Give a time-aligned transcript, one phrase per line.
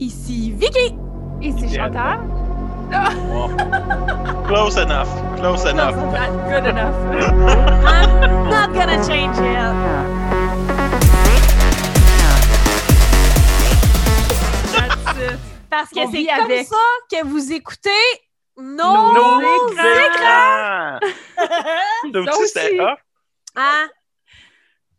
[0.00, 0.94] Ici Vicky.
[1.40, 2.20] Ici Chantal.
[4.46, 5.08] Close enough.
[5.36, 5.94] Close enough.
[6.48, 6.94] Good enough.
[7.84, 9.74] I'm not gonna change it.
[14.72, 15.38] That's it.
[15.68, 16.68] Parce que c'est comme avec.
[16.68, 16.76] ça
[17.10, 17.90] que vous écoutez
[18.56, 19.40] nos, Nos
[19.72, 21.00] écrans.
[22.14, 22.96] Ça aussi, c'était hot.
[23.56, 23.88] Hein?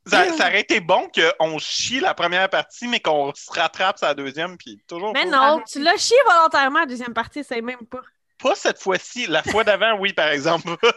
[0.10, 4.14] Ça, ça aurait été bon qu'on chie la première partie, mais qu'on se rattrape la
[4.14, 8.02] deuxième, puis toujours Mais non, tu l'as chié volontairement la deuxième partie, c'est même pas.
[8.42, 9.28] Pas cette fois-ci.
[9.28, 10.70] La fois d'avant, oui, par exemple.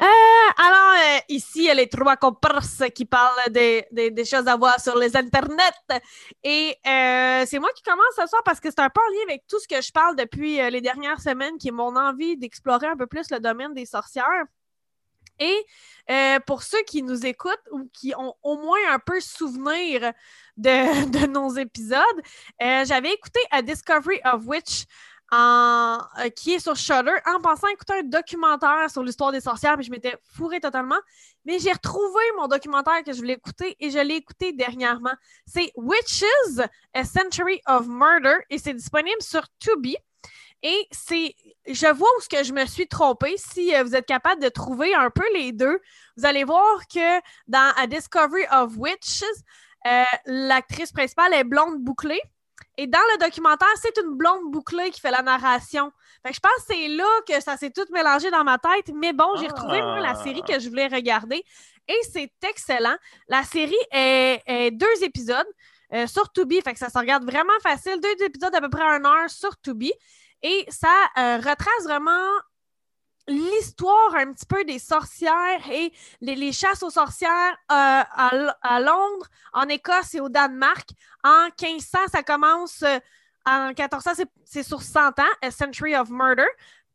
[0.00, 0.04] Euh,
[0.56, 4.54] alors, euh, il y a les trois comparses qui parlent des, des- des choses à
[4.56, 6.00] voir sur les internets.
[6.44, 9.22] Et euh, c'est moi qui commence ce soir parce que c'est un peu en lien
[9.28, 12.86] avec tout ce que je parle depuis les dernières semaines, qui est mon envie d'explorer
[12.86, 14.44] un peu plus le domaine des sorcières.
[15.38, 15.66] Et
[16.10, 20.12] euh, pour ceux qui nous écoutent ou qui ont au moins un peu souvenir
[20.56, 22.02] de, de nos épisodes,
[22.62, 24.86] euh, j'avais écouté A Discovery of Witch
[25.34, 25.98] euh,
[26.34, 29.90] qui est sur Shudder en pensant écouter un documentaire sur l'histoire des sorcières, puis je
[29.90, 30.98] m'étais fourrée totalement.
[31.44, 35.12] Mais j'ai retrouvé mon documentaire que je voulais écouter et je l'ai écouté dernièrement.
[35.44, 39.96] C'est Witches, A Century of Murder et c'est disponible sur Tubi.
[40.62, 41.34] Et c'est,
[41.68, 43.36] je vois où ce que je me suis trompée.
[43.36, 45.80] Si euh, vous êtes capable de trouver un peu les deux,
[46.16, 49.22] vous allez voir que dans A Discovery of Witches,
[49.86, 52.20] euh, l'actrice principale est blonde bouclée.
[52.76, 55.92] Et dans le documentaire, c'est une blonde bouclée qui fait la narration.
[56.22, 58.92] Fait que je pense que c'est là que ça s'est tout mélangé dans ma tête.
[58.94, 61.44] Mais bon, j'ai retrouvé la série que je voulais regarder.
[61.88, 62.96] Et c'est excellent.
[63.28, 65.46] La série est, deux épisodes
[65.92, 66.60] euh, sur Tubi.
[66.60, 68.00] Fait que ça se regarde vraiment facile.
[68.00, 69.92] Deux épisodes d'à peu près une heure sur Tubi.
[70.42, 72.26] Et ça euh, retrace vraiment
[73.26, 79.68] l'histoire un petit peu des sorcières et les, chasses aux sorcières euh, à, Londres, en
[79.68, 80.88] Écosse et au Danemark.
[81.24, 82.82] En 1500, ça commence.
[82.82, 82.98] euh,
[83.44, 84.12] en 1400,
[84.44, 86.46] c'est- sur 100 ans, A Century of Murder.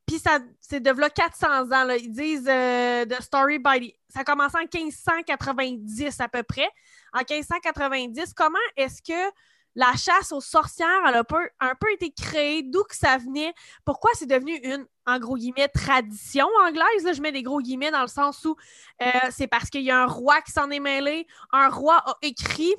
[0.06, 1.90] Puis ça, c'est de là 400 ans.
[1.90, 6.70] Ils disent The Story by the- Ça a commencé en 1590 à peu près.
[7.14, 9.32] En 1590, comment est-ce que
[9.76, 11.24] la chasse aux sorcières elle a
[11.60, 12.64] un peu été créée?
[12.64, 13.54] D'où que ça venait?
[13.86, 17.04] Pourquoi c'est devenu une, en gros guillemets, tradition anglaise?
[17.04, 18.56] Là, je mets des gros guillemets dans le sens où
[19.02, 21.28] euh, c'est parce qu'il y a un roi qui s'en est mêlé.
[21.52, 22.74] Un roi a écrit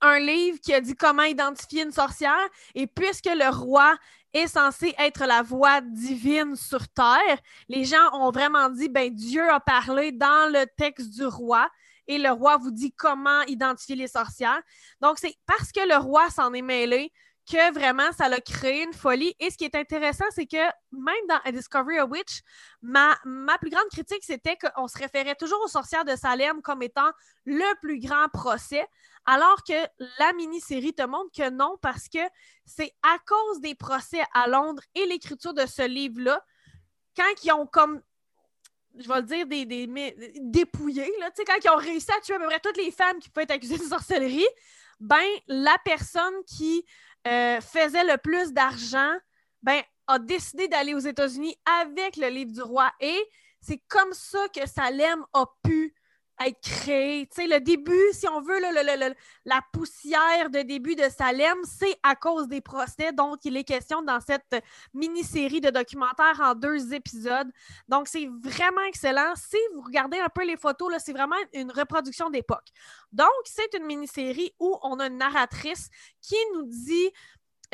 [0.00, 2.48] un livre qui a dit comment identifier une sorcière.
[2.74, 3.96] Et puisque le roi
[4.32, 7.38] est censé être la voix divine sur terre,
[7.68, 11.68] les gens ont vraiment dit, ben Dieu a parlé dans le texte du roi.
[12.08, 14.60] Et le roi vous dit comment identifier les sorcières.
[15.00, 17.12] Donc, c'est parce que le roi s'en est mêlé
[17.48, 19.34] que vraiment ça a créé une folie.
[19.40, 22.40] Et ce qui est intéressant, c'est que même dans A Discovery of Witch,
[22.82, 26.82] ma, ma plus grande critique, c'était qu'on se référait toujours aux sorcières de Salem comme
[26.82, 27.10] étant
[27.46, 28.86] le plus grand procès,
[29.24, 29.72] alors que
[30.18, 32.20] la mini-série te montre que non, parce que
[32.66, 36.44] c'est à cause des procès à Londres et l'écriture de ce livre-là,
[37.16, 38.02] quand ils ont comme
[38.98, 42.34] je vais le dire, des, des, mais- dépouillés, là, quand ils ont réussi à tuer
[42.34, 44.46] à peu près toutes les femmes qui pouvaient être accusées de sorcellerie,
[45.00, 46.84] ben, la personne qui
[47.26, 49.14] euh, faisait le plus d'argent,
[49.62, 52.90] ben, a décidé d'aller aux États-Unis avec le livre du roi.
[53.00, 53.18] Et
[53.60, 55.94] c'est comme ça que Salem a pu
[56.44, 57.26] être créé.
[57.26, 58.58] Tu sais, le début, si on veut,
[59.44, 64.02] la poussière de début de Salem, c'est à cause des procès dont il est question
[64.02, 64.62] dans cette
[64.94, 67.48] mini-série de documentaires en deux épisodes.
[67.88, 69.32] Donc, c'est vraiment excellent.
[69.36, 72.68] Si vous regardez un peu les photos, c'est vraiment une reproduction d'époque.
[73.12, 75.88] Donc, c'est une mini-série où on a une narratrice
[76.20, 77.10] qui nous dit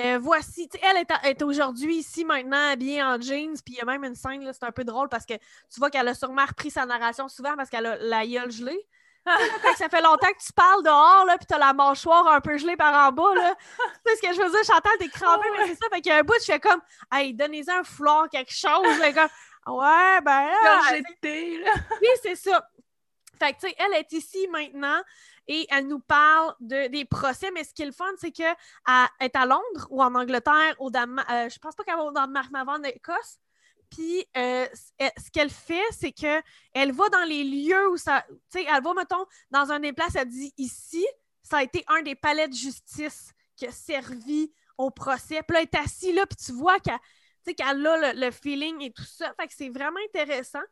[0.00, 3.84] euh, voici, elle est, est aujourd'hui ici maintenant habillée en jeans, puis il y a
[3.84, 6.70] même une scène, c'est un peu drôle parce que tu vois qu'elle a sûrement repris
[6.70, 8.86] sa narration souvent parce qu'elle a la gueule gelée.
[9.78, 12.76] Ça fait longtemps que tu parles dehors, là, puis t'as la mâchoire un peu gelée
[12.76, 13.54] par en bas, là.
[14.04, 15.86] tu sais ce que je veux dire, Chantal, t'es crampée, mais c'est ça.
[15.90, 16.80] Fait qu'il y a un bout, je fais comme,
[17.12, 18.98] hey, donnez-en un foulard, quelque chose.
[18.98, 20.80] Là, comme, ouais, ben là.
[20.92, 21.72] Là.
[22.02, 22.68] Oui, c'est ça.
[23.38, 25.00] Fait que, tu sais, elle est ici maintenant
[25.48, 28.54] et elle nous parle de, des procès, mais ce qui est le fun, c'est qu'elle
[29.20, 31.28] est à Londres ou en Angleterre, au Danemark.
[31.30, 33.38] euh, je pense pas qu'elle va au Danemark, mais en.
[33.90, 36.42] Puis, euh, ce qu'elle fait, c'est que
[36.72, 38.24] elle va dans les lieux où ça.
[38.28, 41.06] Tu sais, elle va, mettons, dans un des places, elle dit ici,
[41.42, 45.42] ça a été un des palais de justice qui a servi au procès.
[45.46, 46.98] Puis là, elle est assise là, puis tu vois qu'elle
[47.54, 49.32] qu'elle a le, le feeling et tout ça.
[49.38, 50.62] Fait que c'est vraiment intéressant.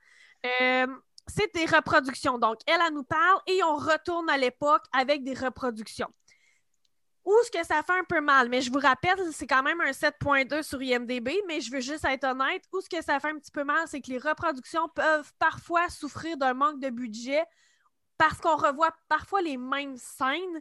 [0.44, 0.86] Euh,
[1.26, 2.38] c'est des reproductions.
[2.38, 6.12] Donc, elle, elle nous parle et on retourne à l'époque avec des reproductions.
[7.24, 8.48] Où est-ce que ça fait un peu mal?
[8.48, 12.04] Mais je vous rappelle, c'est quand même un 7.2 sur IMDB, mais je veux juste
[12.04, 12.64] être honnête.
[12.72, 13.86] Où est-ce que ça fait un petit peu mal?
[13.86, 17.44] C'est que les reproductions peuvent parfois souffrir d'un manque de budget
[18.18, 20.60] parce qu'on revoit parfois les mêmes scènes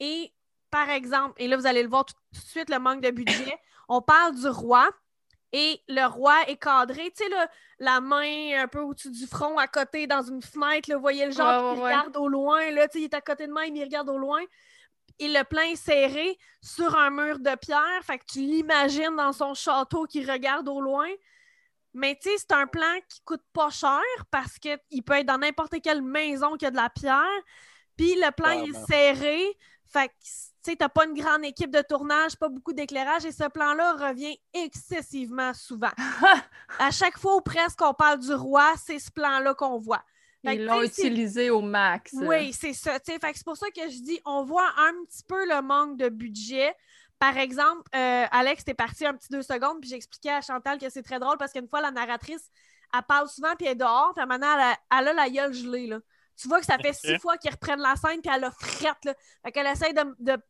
[0.00, 0.32] et
[0.70, 3.10] par exemple, et là, vous allez le voir tout tout de suite, le manque de
[3.10, 3.58] budget,
[3.88, 4.88] on parle du roi.
[5.52, 7.30] Et le roi est cadré, tu sais,
[7.78, 11.24] la main un peu au-dessus du front, à côté, dans une fenêtre, là, vous voyez
[11.26, 11.96] le genre Ouais, qui ouais, ouais.
[11.96, 14.18] regarde au loin, là, tu sais, il est à côté de même, il regarde au
[14.18, 14.40] loin.
[15.18, 19.32] Et le plein est serré sur un mur de pierre, fait que tu l'imagines dans
[19.32, 21.08] son château qui regarde au loin.
[21.94, 25.38] Mais tu sais, c'est un plan qui coûte pas cher parce qu'il peut être dans
[25.38, 27.24] n'importe quelle maison qui a de la pierre.
[27.96, 29.44] Puis le plan est serré,
[29.90, 30.14] fait que
[30.64, 34.08] tu sais, t'as pas une grande équipe de tournage, pas beaucoup d'éclairage, et ce plan-là
[34.08, 35.92] revient excessivement souvent.
[36.78, 40.02] à chaque fois ou presque qu'on parle du roi, c'est ce plan-là qu'on voit.
[40.44, 42.12] Fait Ils l'ont utilisé au max.
[42.14, 42.98] oui, c'est ça.
[43.04, 46.08] Fait c'est pour ça que je dis, on voit un petit peu le manque de
[46.08, 46.74] budget.
[47.18, 50.88] Par exemple, euh, Alex, t'es parti un petit deux secondes, puis j'expliquais à Chantal que
[50.88, 52.48] c'est très drôle parce qu'une fois, la narratrice,
[52.94, 55.52] elle parle souvent, puis elle est dehors, puis maintenant, elle a, elle a la gueule
[55.52, 55.98] gelée, là.
[56.40, 59.04] Tu vois que ça fait six fois qu'ils reprennent la scène, puis elle a frette,
[59.04, 59.14] là.
[59.44, 59.92] Fait qu'elle essaie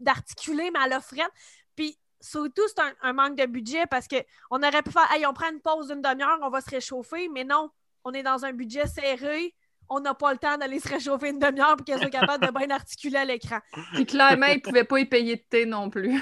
[0.00, 1.30] d'articuler, mais elle a frette.
[1.74, 5.32] Puis surtout, c'est un, un manque de budget parce qu'on aurait pu faire, hey, on
[5.32, 7.70] prend une pause d'une demi-heure, on va se réchauffer, mais non,
[8.04, 9.54] on est dans un budget serré,
[9.88, 12.52] on n'a pas le temps d'aller se réchauffer une demi-heure pour qu'elle soit capable de
[12.52, 13.58] bien articuler à l'écran.
[13.94, 16.20] Puis clairement, ils pouvaient pas y payer de thé non plus.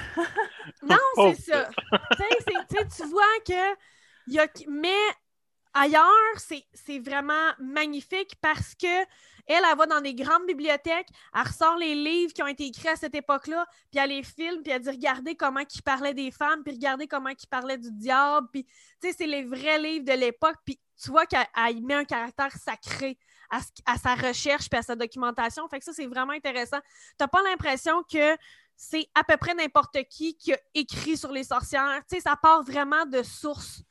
[0.83, 1.69] Non, c'est ça.
[2.95, 3.75] Tu vois que.
[4.27, 4.47] il Y a...
[4.69, 4.95] Mais
[5.73, 9.05] ailleurs, c'est vraiment magnifique parce que
[9.47, 12.89] elle, elle va dans des grandes bibliothèques, elle ressort les livres qui ont été écrits
[12.89, 16.31] à cette époque-là, puis elle les filme, puis elle dit regardez comment ils parlaient des
[16.31, 18.67] femmes, puis regardez comment ils parlaient du diable, puis
[19.01, 23.17] c'est les vrais livres de l'époque, puis tu vois qu'elle met un caractère sacré
[23.49, 25.67] à sa recherche puis à sa documentation.
[25.69, 26.79] Fait que ça, c'est vraiment intéressant.
[27.17, 28.35] T'as pas l'impression que
[28.75, 32.01] c'est à peu près n'importe qui qui a écrit sur les sorcières.
[32.09, 33.83] Tu sais, ça part vraiment de sources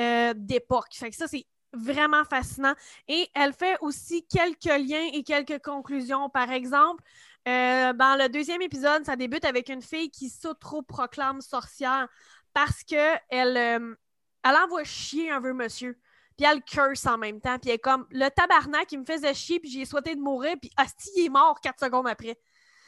[0.00, 0.92] euh, d'époque.
[0.92, 2.74] Fait que ça, c'est vraiment fascinant.
[3.08, 6.28] Et elle fait aussi quelques liens et quelques conclusions.
[6.30, 7.02] Par exemple,
[7.48, 12.08] euh, dans le deuxième épisode, ça débute avec une fille qui s'auto-proclame sorcière
[12.52, 13.94] parce que elle, euh,
[14.44, 15.98] elle envoie chier un vieux monsieur.
[16.36, 17.58] Puis elle curse en même temps.
[17.58, 20.56] Puis elle est comme, le tabarnak, il me faisait chier, puis j'ai souhaité de mourir,
[20.60, 22.38] puis Asti, il est mort quatre secondes après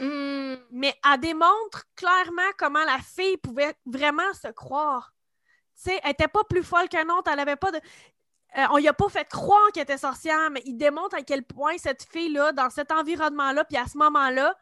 [0.01, 0.57] Hmm.
[0.73, 5.14] mais elle démontre clairement comment la fille pouvait vraiment se croire.
[5.75, 7.79] Sais, elle était pas plus folle qu'un autre, elle avait pas de...
[8.57, 11.43] Euh, on lui a pas fait croire qu'elle était sorcière, mais il démontre à quel
[11.43, 14.55] point cette fille-là, dans cet environnement-là, puis à ce moment-là,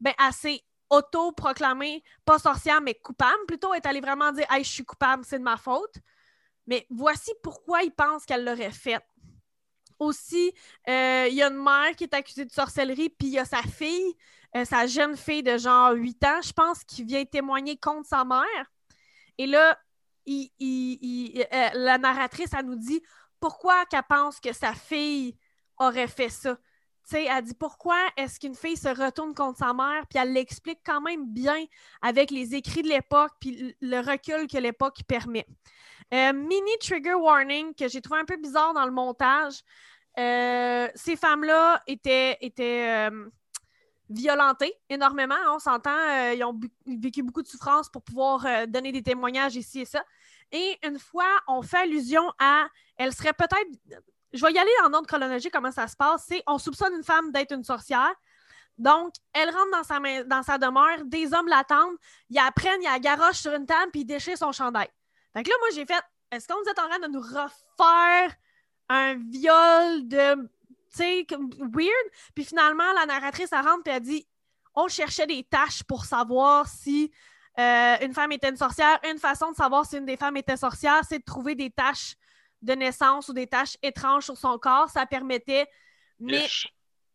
[0.00, 3.46] ben, elle s'est auto-proclamée, pas sorcière, mais coupable.
[3.46, 5.94] Plutôt, elle est allée vraiment dire «Hey, je suis coupable, c'est de ma faute».
[6.66, 9.00] Mais voici pourquoi il pense qu'elle l'aurait fait.
[9.98, 10.52] Aussi,
[10.88, 13.44] euh, il y a une mère qui est accusée de sorcellerie, puis il y a
[13.44, 14.14] sa fille,
[14.56, 18.24] euh, sa jeune fille de genre 8 ans, je pense, qui vient témoigner contre sa
[18.24, 18.72] mère.
[19.38, 19.78] Et là,
[20.28, 23.02] euh, la narratrice, elle nous dit
[23.40, 25.36] pourquoi qu'elle pense que sa fille
[25.78, 26.56] aurait fait ça?
[26.56, 30.32] Tu sais, elle dit pourquoi est-ce qu'une fille se retourne contre sa mère, puis elle
[30.32, 31.64] l'explique quand même bien
[32.02, 35.46] avec les écrits de l'époque, puis le recul que l'époque permet.
[36.12, 39.62] Euh, mini trigger warning que j'ai trouvé un peu bizarre dans le montage.
[40.18, 43.10] Euh, ces femmes-là étaient, étaient
[44.08, 45.34] violentées énormément.
[45.34, 49.02] hein, on s'entend, euh, ils ont vécu beaucoup de souffrance pour pouvoir euh, donner des
[49.02, 50.04] témoignages ici et ça.
[50.52, 52.66] Et une fois, on fait allusion à,
[52.96, 53.68] elle serait peut-être,
[54.32, 56.24] je vais y aller en ordre chronologique, comment ça se passe.
[56.28, 58.14] C'est, on soupçonne une femme d'être une sorcière.
[58.78, 61.96] Donc, elle rentre dans sa, demeure, des hommes l'attendent,
[62.28, 64.88] ils la prennent, ils la garochent sur une table, puis ils déchirent son chandail.
[65.32, 68.36] Fait là, moi, j'ai fait, est-ce qu'on vous êtes en train de nous refaire
[68.88, 70.48] un viol de,
[70.96, 71.26] tu sais,
[71.60, 72.06] weird?
[72.34, 74.26] Puis finalement, la narratrice, elle rentre, puis elle dit,
[74.74, 77.10] on cherchait des tâches pour savoir si
[77.58, 78.98] euh, une femme était une sorcière.
[79.10, 82.14] Une façon de savoir si une des femmes était sorcière, c'est de trouver des taches
[82.62, 84.90] de naissance ou des taches étranges sur son corps.
[84.90, 85.66] Ça permettait.
[86.18, 86.68] Mais, Ish.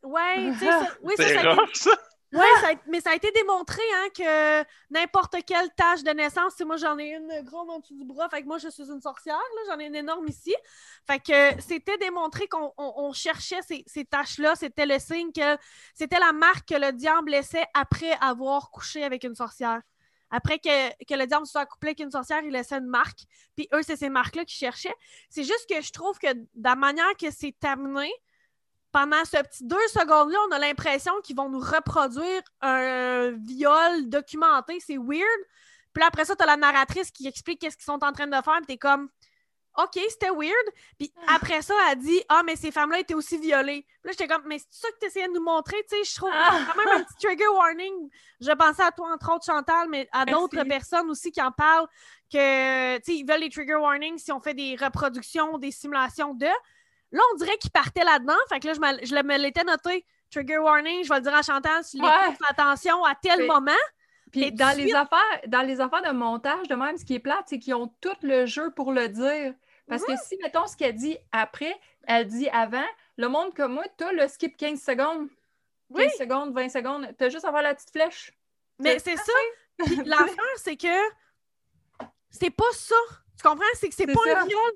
[0.04, 0.72] ouais, tu sais,
[1.02, 1.24] oui, ça,
[1.74, 1.98] C'est ça
[2.34, 2.62] a été- rough, ça.
[2.62, 6.54] Ouais, ça a- mais ça a été démontré hein, que n'importe quelle tâche de naissance,
[6.54, 8.70] tu sais, moi j'en ai une grande en dessous du bras, fait que moi je
[8.70, 10.56] suis une sorcière, là, j'en ai une énorme ici.
[11.08, 15.58] Fait que c'était démontré qu'on on- on cherchait ces, ces taches-là, c'était le signe que
[15.94, 19.82] c'était la marque que le diable laissait après avoir couché avec une sorcière.
[20.34, 23.20] Après que, que le diable soit couplé avec une sorcière, il laissait une marque.
[23.58, 24.96] Puis eux, c'est ces marques-là qu'ils cherchaient.
[25.30, 28.10] C'est juste que je trouve que de la manière que c'est terminé,
[28.92, 34.80] pendant ce petit deux secondes-là, on a l'impression qu'ils vont nous reproduire un viol documenté.
[34.80, 35.40] C'est weird.
[35.94, 38.34] Puis là, après ça, t'as la narratrice qui explique qu'est-ce qu'ils sont en train de
[38.34, 38.58] faire.
[38.58, 39.10] Puis t'es comme,
[39.78, 40.68] OK, c'était weird.
[41.00, 43.86] Puis après ça, elle dit, ah, mais ces femmes-là étaient aussi violées.
[43.88, 45.78] Puis là, j'étais comme, mais c'est ça que tu essayais de nous montrer.
[45.90, 46.60] Tu sais, je trouve Ah.
[46.68, 48.10] quand même un petit trigger warning.
[48.42, 51.88] Je pensais à toi, entre autres, Chantal, mais à d'autres personnes aussi qui en parlent
[52.32, 56.34] que, tu sais, ils veulent les trigger warnings si on fait des reproductions, des simulations
[56.34, 56.48] de.
[57.12, 58.38] Là, on dirait qu'ils partaient là-dedans.
[58.50, 60.06] Fait que là, je me, je le- me l'étais noté.
[60.32, 62.08] Trigger warning, je vais le dire à Chantal, si Ouais.
[62.08, 63.72] l'écoute, fais attention à tel moment.
[64.32, 67.20] Puis dans les, suite- affaires, dans les affaires de montage, de même, ce qui est
[67.20, 69.54] plate, c'est qu'ils ont tout le jeu pour le dire.
[69.90, 71.78] Parce que si, mettons, ce qu'elle dit après,
[72.08, 72.86] elle dit avant,
[73.18, 75.28] le monde comme moi, t'as le skip 15 secondes.
[75.94, 76.10] 15 Oui.
[76.18, 77.10] secondes, 20 secondes.
[77.18, 78.32] T'as juste à faire la petite flèche.
[78.80, 79.34] Mais c'est ça.
[80.06, 80.88] L'affaire, c'est que
[82.30, 82.96] c'est pas ça.
[83.38, 83.66] Tu comprends?
[83.74, 84.42] C'est que c'est C'est pas ça.
[84.42, 84.72] un viol.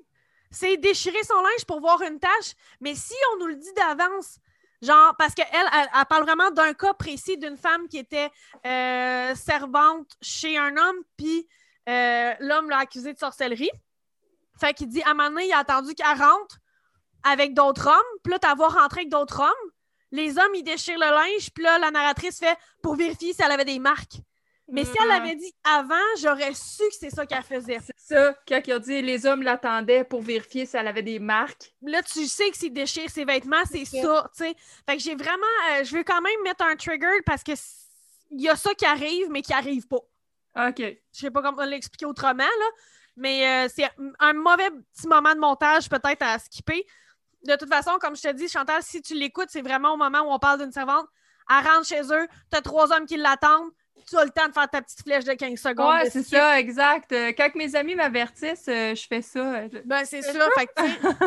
[0.58, 2.54] C'est déchirer son linge pour voir une tâche.
[2.80, 4.38] Mais si on nous le dit d'avance,
[4.80, 8.30] genre, parce qu'elle, elle, parle vraiment d'un cas précis d'une femme qui était
[8.64, 11.46] euh, servante chez un homme, puis
[11.90, 13.70] euh, l'homme l'a accusée de sorcellerie.
[14.58, 16.56] Fait qu'il dit, à un moment donné, il a attendu qu'elle rentre
[17.22, 19.70] avec d'autres hommes, puis là, t'as voir rentrer avec d'autres hommes.
[20.10, 23.52] Les hommes, ils déchirent le linge, puis là, la narratrice fait pour vérifier si elle
[23.52, 24.22] avait des marques.
[24.68, 27.78] Mais si elle l'avait dit avant, j'aurais su que c'est ça qu'elle faisait.
[27.80, 31.20] C'est ça, quand ils ont dit les hommes l'attendaient pour vérifier si elle avait des
[31.20, 31.72] marques.
[31.82, 34.56] Là, tu sais que s'il déchire ses vêtements, c'est ça, tu sais.
[34.88, 35.46] Fait que j'ai vraiment...
[35.70, 37.52] euh, je veux quand même mettre un trigger parce que
[38.32, 40.00] il y a ça qui arrive, mais qui arrive pas.
[40.68, 40.78] OK.
[40.78, 42.66] Je sais pas comment l'expliquer autrement, là.
[43.16, 46.84] Mais euh, c'est un mauvais petit moment de montage peut-être à skipper.
[47.46, 50.20] De toute façon, comme je te dis, Chantal, si tu l'écoutes, c'est vraiment au moment
[50.22, 51.06] où on parle d'une servante.
[51.48, 53.70] Elle rentre chez eux, t'as trois hommes qui l'attendent,
[54.08, 55.92] tu as le temps de faire ta petite flèche de 15 secondes.
[55.94, 57.10] Ouais, c'est ça, exact.
[57.12, 59.38] Euh, Quand mes amis m'avertissent, euh, je fais ça.
[59.40, 60.48] euh, Ben, c'est ça.
[60.56, 60.72] Fait que,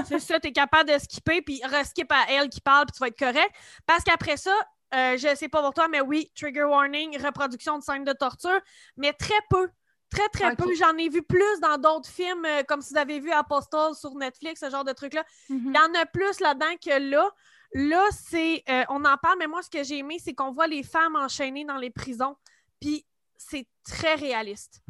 [0.01, 2.99] tu c'est ça, t'es capable de skipper, puis reskip à elle qui parle, puis tu
[2.99, 3.51] vas être correct.
[3.85, 4.53] Parce qu'après ça,
[4.95, 8.59] euh, je sais pas pour toi, mais oui, trigger warning, reproduction de scènes de torture,
[8.97, 9.69] mais très peu.
[10.11, 10.73] Très, très peu.
[10.75, 14.15] J'en ai vu plus dans d'autres films, euh, comme si vous avez vu Apostle sur
[14.15, 15.23] Netflix, ce genre de truc-là.
[15.49, 15.61] Mhm.
[15.67, 17.29] Il y en a plus là-dedans que là.
[17.75, 18.63] Là, c'est.
[18.67, 21.15] euh, on en parle, mais moi, ce que j'ai aimé, c'est qu'on voit les femmes
[21.15, 22.35] enchaînées dans les prisons.
[22.79, 23.05] Puis
[23.37, 24.81] c'est très réaliste.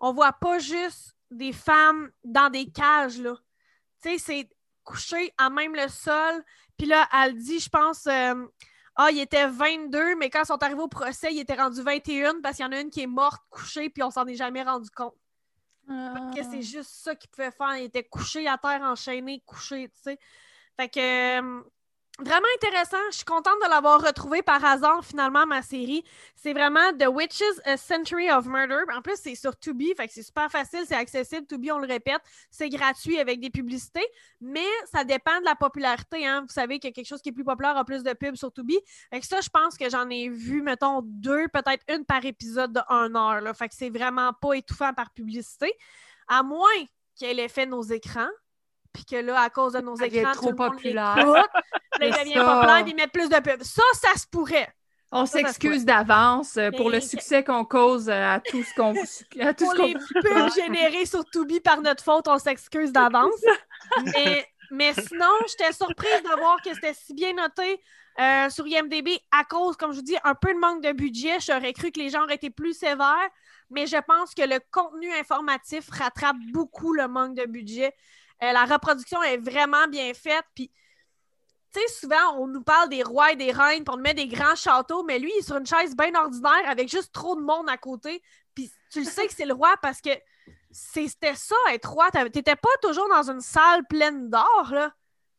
[0.00, 3.34] On voit pas juste des femmes dans des cages, là.
[4.02, 4.48] Tu sais, c'est
[4.84, 6.44] couché à même le sol.
[6.76, 8.06] Puis là, elle dit, je pense.
[8.06, 8.34] euh,
[8.96, 12.40] ah, il était 22, mais quand ils sont arrivés au procès, il était rendu 21
[12.42, 14.62] parce qu'il y en a une qui est morte couchée, puis on s'en est jamais
[14.62, 15.14] rendu compte.
[15.88, 16.30] Ah.
[16.34, 17.76] Que c'est juste ça qu'il pouvait faire.
[17.78, 20.18] Il était couché à terre, enchaîné, couché, tu sais.
[20.78, 21.62] Fait que euh,
[22.18, 22.98] vraiment intéressant.
[23.10, 26.04] Je suis contente de l'avoir retrouvé par hasard, finalement, ma série.
[26.36, 28.82] C'est vraiment The Witches, A Century of Murder.
[28.94, 31.46] En plus, c'est sur Tubi, fait que c'est super facile, c'est accessible.
[31.46, 34.06] Tubi, on le répète, c'est gratuit avec des publicités,
[34.40, 36.26] mais ça dépend de la popularité.
[36.26, 36.42] Hein.
[36.42, 38.78] Vous savez que quelque chose qui est plus populaire a plus de pubs sur Tubi.
[39.10, 42.72] Fait que ça, je pense que j'en ai vu, mettons, deux, peut-être une par épisode
[42.72, 43.56] de 1 heure.
[43.56, 45.72] Fait que c'est vraiment pas étouffant par publicité.
[46.28, 46.68] À moins
[47.16, 48.28] qu'elle ait fait nos écrans,
[48.92, 51.16] puis que là, à cause de nos Elle écrans, trop tout le monde populaire.
[51.16, 51.50] l'écoute.
[51.92, 52.54] Puis là, il C'est devient ça.
[52.54, 53.62] populaire, ils mettent plus de pubs.
[53.62, 54.68] Ça, ça se pourrait.
[55.14, 58.40] On Ça, ça se s'excuse d'avance euh, pour Mais- le succès qu'on cause euh, à
[58.40, 58.94] tout ce qu'on
[59.40, 62.92] à tout Pour ce qu'on les pubs générées sur Tubi par notre faute, on s'excuse
[62.92, 63.34] d'avance.
[64.06, 67.80] mais, mais sinon, j'étais surprise de voir que c'était si bien noté
[68.20, 71.38] euh, sur IMDB à cause, comme je vous dis, un peu de manque de budget.
[71.40, 73.28] J'aurais cru que les gens auraient été plus sévères,
[73.70, 77.94] mais je pense que le contenu informatif rattrape beaucoup le manque de budget.
[78.42, 80.70] Euh, la reproduction est vraiment bien faite, puis
[81.72, 84.14] tu sais, souvent, on nous parle des rois et des reines, puis on nous met
[84.14, 87.34] des grands châteaux, mais lui, il est sur une chaise bien ordinaire avec juste trop
[87.34, 88.22] de monde à côté.
[88.54, 90.10] Puis tu le sais que c'est le roi parce que
[90.70, 92.10] c'était ça, être roi.
[92.10, 94.92] T'étais pas toujours dans une salle pleine d'or, là.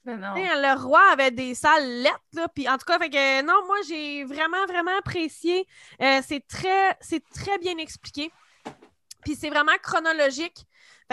[0.05, 0.33] Mais non.
[0.35, 2.47] Le roi avait des salles lettres, là.
[2.47, 5.67] Puis en tout cas, fait que non, moi, j'ai vraiment, vraiment apprécié.
[6.01, 8.31] Euh, c'est très, c'est très bien expliqué.
[9.23, 10.65] Puis c'est vraiment chronologique.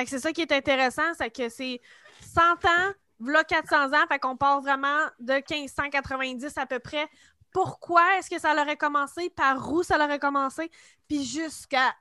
[0.08, 1.80] C'est ça qui est intéressant, c'est que c'est
[2.20, 7.08] 100 ans, v'là 400 ans, fait qu'on part vraiment de 1590 à peu près.
[7.52, 9.30] Pourquoi est-ce que ça aurait commencé?
[9.30, 10.70] Par où ça aurait commencé?
[11.08, 11.94] Puis jusqu'à...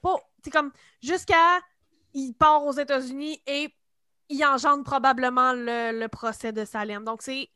[0.00, 0.16] Pas...
[0.42, 0.72] C'est comme...
[1.00, 1.60] Jusqu'à...
[2.14, 3.74] Il part aux États-Unis et
[4.28, 7.04] il engendre probablement le, procès de Salem.
[7.04, 7.48] Donc, c'est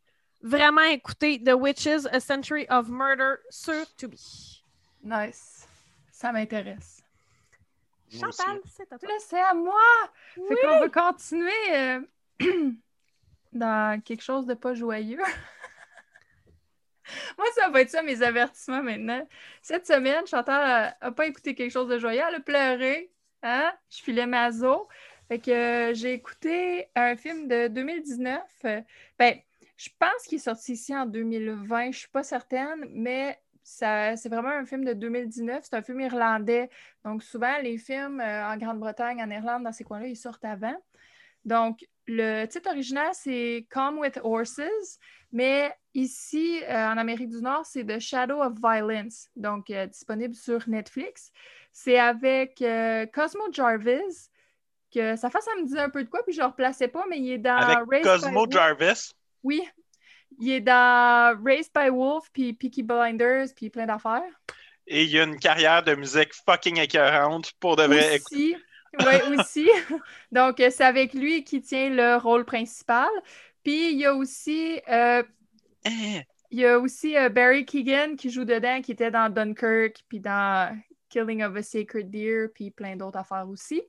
[0.43, 4.63] vraiment écouter The Witches, A Century of Murder sur Tubi.
[5.03, 5.67] Nice.
[6.11, 6.96] Ça m'intéresse.
[8.11, 9.09] Chantal, c'est à toi.
[9.09, 9.81] Là, c'est à moi.
[10.35, 12.01] Fait qu'on va continuer euh,
[13.53, 15.23] dans quelque chose de pas joyeux.
[17.39, 19.27] Moi, ça va être ça, mes avertissements maintenant.
[19.63, 22.23] Cette semaine, Chantal n'a pas écouté quelque chose de joyeux.
[22.29, 23.13] Elle a pleuré.
[23.43, 23.73] Hein?
[23.91, 24.89] Je filais mazo.
[25.29, 28.43] Fait que euh, j'ai écouté un film de 2019.
[28.65, 28.81] Euh,
[29.19, 29.37] ben,
[29.77, 31.93] je pense qu'il est sorti ici en 2020.
[31.93, 35.65] Je suis pas certaine, mais c'est vraiment un film de 2019.
[35.65, 36.71] C'est un film irlandais.
[37.05, 40.77] Donc, souvent, les films euh, en Grande-Bretagne, en Irlande, dans ces coins-là, ils sortent avant.
[41.45, 45.01] Donc, le titre original, c'est Come with Horses,
[45.33, 50.35] mais ici, euh, en Amérique du Nord, c'est The Shadow of Violence, donc euh, disponible
[50.35, 51.33] sur Netflix.
[51.73, 52.65] C'est avec
[53.13, 54.31] Cosmo Jarvis,
[54.95, 56.89] que sa face, ça me dit un peu de quoi, puis je ne le replaçais
[56.89, 58.47] pas, mais il est dans Avec by Cosmo.
[58.49, 59.13] Jarvis?
[59.43, 59.63] Oui,
[60.39, 64.23] il est dans Raised by Wolf, puis Peaky Blinders, puis plein d'affaires.
[64.87, 68.21] Et il y a une carrière de musique fucking écœurante pour de vrai.
[68.21, 68.57] Aussi,
[69.01, 69.69] oui, aussi.
[70.31, 73.09] Donc, c'est avec lui qui tient le rôle principal.
[73.65, 74.81] Puis, il y a aussi...
[74.89, 75.23] Euh,
[75.85, 80.05] Eh, Il y a aussi euh, Barry Keegan qui joue dedans, qui était dans Dunkirk,
[80.09, 83.83] puis dans Killing of a Sacred Deer, puis plein d'autres affaires aussi.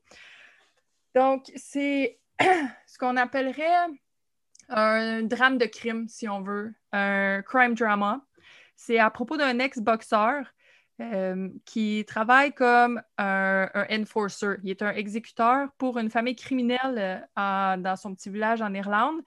[1.15, 3.87] Donc, c'est ce qu'on appellerait
[4.69, 8.21] un drame de crime, si on veut, un crime drama.
[8.75, 10.45] C'est à propos d'un ex-boxeur
[11.01, 14.57] euh, qui travaille comme un, enforcer.
[14.63, 19.21] Il est un exécuteur pour une famille criminelle euh, dans son petit village en Irlande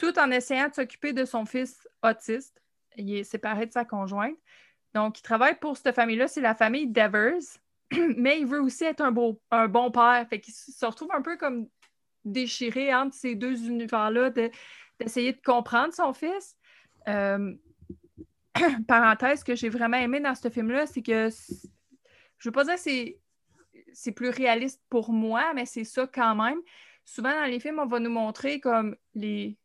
[0.00, 2.62] tout en essayant de s'occuper de son fils autiste.
[2.96, 4.34] Il est séparé de sa conjointe.
[4.94, 7.42] Donc, il travaille pour cette famille-là, c'est la famille Devers,
[8.16, 10.26] mais il veut aussi être un, beau, un bon père.
[10.28, 11.68] Fait qu'il se retrouve un peu comme
[12.24, 14.50] déchiré entre ces deux univers-là, de-
[14.98, 16.56] d'essayer de comprendre son fils.
[17.08, 17.54] Euh,
[18.88, 21.28] parenthèse que j'ai vraiment aimé dans ce film-là, c'est que
[22.38, 23.14] je veux pas dire que
[23.92, 26.58] c'est plus réaliste pour moi, mais c'est ça quand même.
[27.04, 29.56] Souvent dans les films, on va nous montrer comme les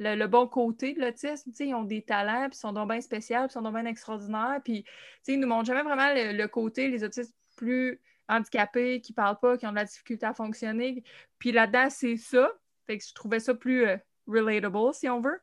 [0.00, 1.50] le, bon côté de l'autisme.
[1.60, 3.84] Ils ont des talents, puis ils sont donc bien spéciaux, puis ils sont donc bien
[3.84, 4.60] extraordinaires.
[4.64, 4.84] Puis,
[5.28, 8.00] ils nous montrent jamais vraiment le côté, les autistes plus
[8.30, 11.02] handicapés, qui parlent pas, qui ont de la difficulté à fonctionner.
[11.38, 12.50] Puis là-dedans, c'est ça.
[12.86, 13.96] Fait que je trouvais ça plus euh,
[14.26, 15.40] relatable, si on veut.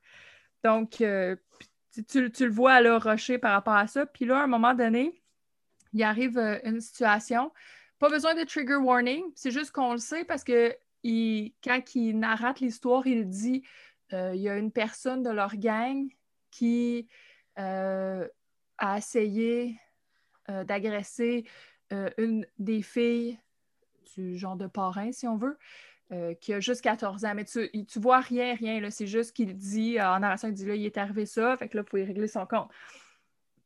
[0.64, 1.36] Donc, euh,
[1.94, 4.06] tu, tu- le vois là, rusher par rapport à ça.
[4.06, 5.22] Puis là, à un moment donné,
[5.94, 7.52] il arrive euh, une situation.
[8.00, 12.20] Pas besoin de trigger warning, c'est juste qu'on le sait parce que il- quand il
[12.20, 13.64] narrate l'histoire, il dit
[14.12, 16.08] il y a une personne de leur gang
[16.50, 17.10] qui
[17.58, 18.28] a
[18.98, 19.78] essayé
[20.48, 21.46] d'agresser
[21.94, 23.40] euh, une des filles
[24.16, 25.58] du genre de parrain, si on veut,
[26.12, 27.34] euh, qui a juste 14 ans.
[27.36, 28.90] Mais tu, tu vois rien, rien.
[28.90, 31.70] C'est juste qu'il dit, euh, en narration, il dit là, il est arrivé ça, fait
[31.70, 32.70] que là, il faut y régler son compte.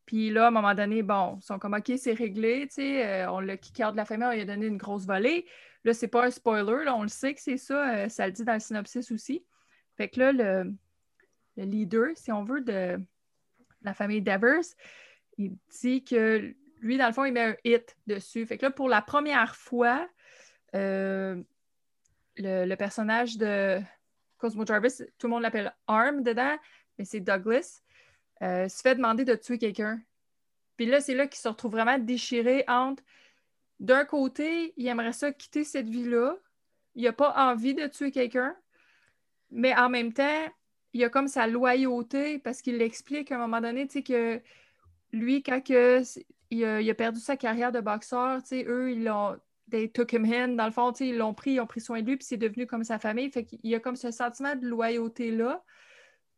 [0.06, 3.26] Puis là, à un moment donné, bon, ils sont comme OK, c'est réglé, tu sais,
[3.28, 5.46] on l'a kické de la famille, on lui a donné une grosse volée.
[5.84, 8.44] Là, c'est pas un spoiler, là, on le sait que c'est ça, ça le dit
[8.44, 9.46] dans le synopsis aussi.
[9.96, 10.74] Fait que là, le,
[11.56, 12.98] le leader, si on veut, de
[13.84, 14.64] la famille Devers,
[15.38, 18.46] il dit que lui, dans le fond, il met un hit dessus.
[18.46, 20.10] Fait que là, pour la première fois,
[20.76, 21.42] euh,
[22.38, 23.80] le, personnage de
[24.38, 26.58] Cosmo Jarvis, tout le monde l'appelle Arm dedans,
[26.98, 27.82] mais c'est Douglas,
[28.42, 30.02] euh, se fait demander de tuer quelqu'un.
[30.76, 33.04] Puis là, c'est là qu'il se retrouve vraiment déchiré entre
[33.80, 36.38] d'un côté, il aimerait ça quitter cette vie-là,
[36.96, 38.56] il n'a pas envie de tuer quelqu'un,
[39.50, 40.48] mais en même temps,
[40.94, 44.42] il a comme sa loyauté parce qu'il l'explique à un moment donné, tu sais, que
[45.12, 46.04] lui, quand que,
[46.52, 49.38] il, a, perdu sa carrière de boxeur, eux, ils l'ont.
[49.70, 52.08] They took him in, dans le fond, ils l'ont pris, ils ont pris soin de
[52.08, 53.32] lui, puis c'est devenu comme sa famille.
[53.32, 55.64] Fait qu'il y a comme ce sentiment de loyauté-là.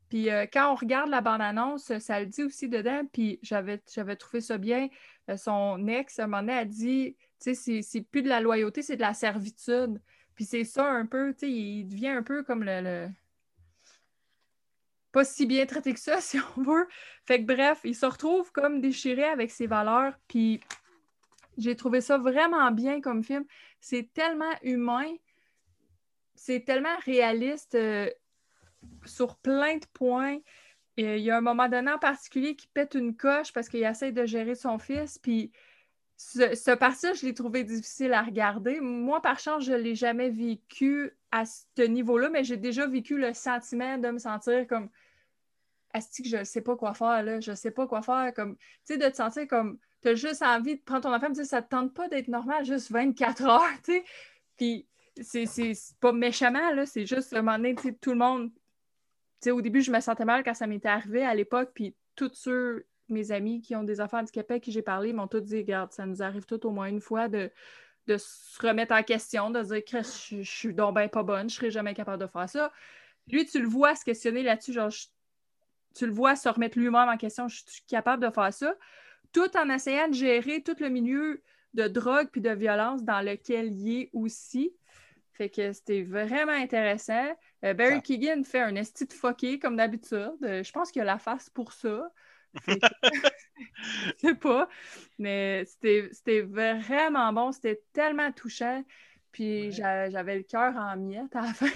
[0.10, 4.16] Puis euh, quand on regarde la bande-annonce, ça le dit aussi dedans, puis j'avais, j'avais
[4.16, 4.88] trouvé ça bien.
[5.32, 8.84] Euh, son ex, à un moment donné, a dit, c'est, c'est plus de la loyauté,
[8.84, 10.00] c'est de la servitude.
[10.36, 13.10] Puis c'est ça un peu, il devient un peu comme le-
[15.14, 16.88] Pas si bien traité que ça, si on veut.
[17.26, 20.60] Fait que bref, il se retrouve comme déchiré avec ses valeurs, puis
[21.58, 23.46] j'ai trouvé ça vraiment bien comme film.
[23.80, 25.16] C'est tellement humain,
[26.36, 28.10] c'est tellement réaliste euh,
[29.06, 30.40] sur plein de points.
[30.98, 34.12] Il y a un moment donné en particulier qui pète une coche parce qu'il essaie
[34.12, 35.52] de gérer son fils, puis
[36.18, 38.80] ce, ce parti je l'ai trouvé difficile à regarder.
[38.80, 43.18] Moi, par chance, je ne l'ai jamais vécu à ce niveau-là, mais j'ai déjà vécu
[43.18, 44.90] le sentiment de me sentir comme
[45.94, 47.40] Asti que je ne sais pas quoi faire, là.
[47.40, 48.34] Je ne sais pas quoi faire.
[48.36, 51.34] Comme, tu sais, de te sentir comme tu as juste envie de prendre ton enfant
[51.34, 54.04] ça ne te tente pas d'être normal juste 24 heures, tu sais.
[54.58, 54.88] Puis
[55.22, 56.86] c'est pas méchamment, là.
[56.86, 58.52] C'est juste à un moment donné, tu sais, tout le monde.
[58.54, 61.96] Tu sais, au début, je me sentais mal quand ça m'était arrivé à l'époque, puis
[62.16, 65.58] tous ceux, mes amis qui ont des enfants handicapés qui j'ai parlé, m'ont tous dit
[65.58, 67.52] Regarde, ça nous arrive tout au moins une fois de,
[68.08, 71.50] de se remettre en question, de dire Chris, je, je suis donc ben pas bonne,
[71.50, 72.72] je serai jamais capable de faire ça.
[73.28, 75.08] Lui, tu le vois se questionner là-dessus, genre, je-
[75.94, 78.76] tu le vois se remettre lui-même en question, je suis capable de faire ça,
[79.34, 83.74] tout en essayant de gérer tout le milieu de drogue puis de violence dans lequel
[83.80, 84.76] il est aussi.
[85.34, 87.26] Fait que c'était vraiment intéressant.
[87.66, 90.34] Euh, Barry Ça- Keegan fait un esti de fucké, comme d'habitude.
[90.44, 92.10] Euh, je pense qu'il a la face pour ça.
[92.68, 92.74] Que-
[94.18, 94.70] Je sais pas.
[95.20, 97.52] Mais c'était c'était vraiment bon.
[97.52, 98.84] C'était tellement touchant.
[99.34, 100.10] Puis Ouais.
[100.12, 101.68] j'avais le cœur en miettes à la fin.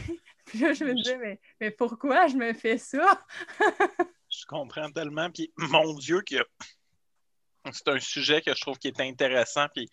[0.46, 3.26] Puis là, je me disais, mais, mais pourquoi je me fais ça?
[4.30, 5.30] Je comprends tellement.
[5.32, 6.36] Puis, mon Dieu, que
[7.72, 9.89] c'est un sujet que je trouve qui est intéressant, puis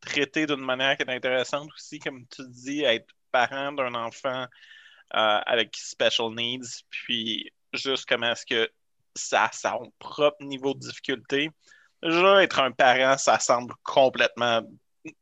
[0.00, 4.42] traité d'une manière qui est intéressante aussi, comme tu dis, être parent d'un enfant
[5.14, 8.70] euh, avec special needs, puis juste comment est-ce que
[9.16, 11.50] ça a son propre niveau de difficulté.
[12.02, 14.62] Déjà, être un parent, ça semble complètement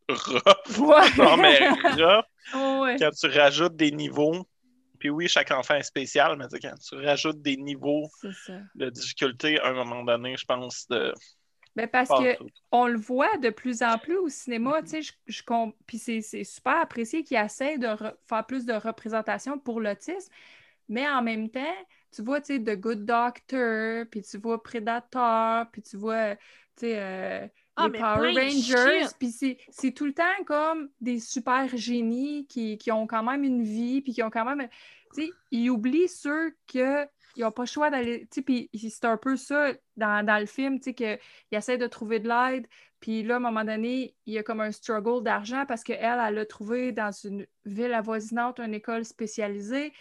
[0.09, 0.79] rough.
[0.79, 1.16] Ouais.
[1.18, 2.25] Non, mais rough.
[2.55, 2.96] Oh, ouais.
[2.96, 4.46] Quand tu rajoutes des niveaux,
[5.01, 8.09] puis oui, chaque enfant est spécial, mais quand tu rajoutes des niveaux
[8.77, 11.12] de difficulté, à un moment donné, je pense, de.
[11.75, 12.49] Ben parce pas que tout.
[12.70, 15.42] on le voit de plus en plus au cinéma, tu sais, je,
[15.87, 20.33] puis c'est super apprécié qu'ils essaient de re- faire plus de représentation pour l'autisme,
[20.88, 21.77] mais en même temps,
[22.12, 26.40] tu vois, tu sais, The Good Doctor, puis tu vois Predator, puis tu vois, tu
[26.77, 29.30] sais, euh, Ah, les Power Rangers, puis
[29.70, 34.00] c'est tout le temps comme des super génies qui, qui ont quand même une vie,
[34.00, 34.68] puis qui ont quand même,
[35.14, 38.70] tu sais, ils oublient ceux que ils n'ont pas le choix d'aller, tu sais, puis
[38.72, 41.20] c'est un peu ça dans, dans le film, tu sais,
[41.52, 42.66] essaie de trouver de l'aide.
[42.98, 46.18] Puis là, à un moment donné, il y a comme un struggle d'argent parce qu'elle,
[46.18, 49.92] elle a trouvé dans une ville avoisinante une école spécialisée.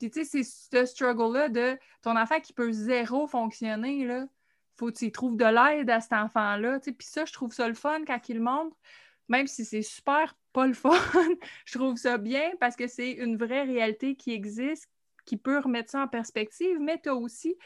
[0.00, 4.26] Puis tu sais, c'est ce struggle-là de ton enfant qui peut zéro fonctionner, là.
[4.80, 6.80] Faut que tu de l'aide à cet enfant-là.
[6.80, 8.74] Puis ça, je trouve ça le fun quand il le montre.
[9.28, 10.94] Même si c'est super pas le fun,
[11.66, 14.88] je trouve ça bien parce que c'est une vraie réalité qui existe,
[15.26, 16.78] qui peut remettre ça en perspective.
[16.80, 17.58] Mais tu as aussi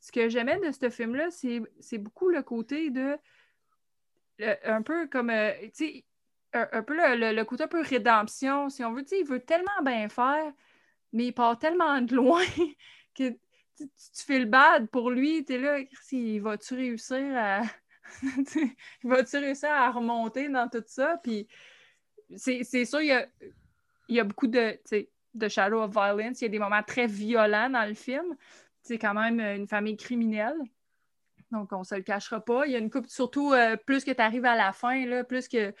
[0.00, 3.16] ce que j'aimais de ce film-là, c'est beaucoup le côté de.
[4.64, 5.30] un peu comme.
[5.30, 6.04] euh, tu sais,
[6.54, 9.04] un, un peu le, le- côté un peu rédemption, si on veut.
[9.04, 10.52] Tu il veut tellement bien faire,
[11.12, 12.42] mais il part tellement de loin
[13.14, 13.38] que
[13.78, 15.44] tu, tu, tu fais le bad pour lui.
[15.44, 15.78] Tu es là,
[16.12, 17.62] il va-tu réussir à.
[18.22, 21.18] il va-tu réussir à remonter dans tout ça?
[21.22, 21.46] Puis
[22.36, 23.26] c'est sûr, il y a,
[24.08, 24.78] y a beaucoup de.
[24.88, 28.36] tu de Shadow of Violence, il y a des moments très violents dans le film.
[28.82, 30.56] C'est quand même une famille criminelle.
[31.50, 32.66] Donc, on se le cachera pas.
[32.66, 35.24] Il y a une coupe, surtout euh, plus que tu arrives à la fin, là,
[35.24, 35.72] plus que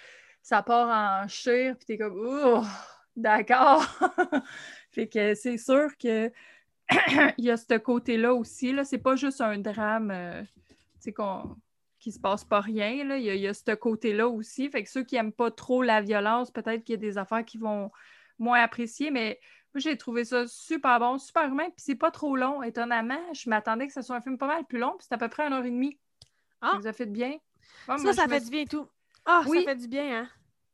[0.42, 2.62] ça part en chire, puis t'es comme, oh,
[3.16, 3.84] d'accord.
[4.92, 6.32] fait que c'est sûr que
[7.38, 8.72] il y a ce côté-là aussi.
[8.72, 8.84] Là.
[8.84, 10.42] C'est pas juste un drame euh,
[11.16, 11.56] qu'on
[11.98, 13.04] qui se passe pas rien.
[13.04, 13.18] Là.
[13.18, 14.68] Il, y a, il y a ce côté-là aussi.
[14.70, 17.44] Fait que ceux qui aiment pas trop la violence, peut-être qu'il y a des affaires
[17.44, 17.90] qui vont
[18.38, 19.40] moins apprécier, mais
[19.74, 23.20] moi, j'ai trouvé ça super bon, super humain, puis c'est pas trop long, étonnamment.
[23.34, 25.28] Je m'attendais que ce soit un film pas mal plus long, puis c'est à peu
[25.28, 25.98] près une heure et demie.
[26.60, 26.70] Ah.
[26.72, 27.36] Ça nous a fait de bien?
[27.86, 28.88] Ça, moi, ça me fait du bien et tout.
[29.24, 29.58] Ah, Oui.
[29.64, 30.28] ça fait du bien, hein?